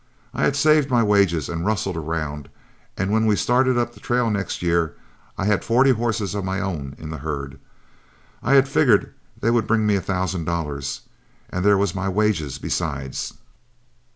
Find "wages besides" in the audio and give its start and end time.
12.09-13.33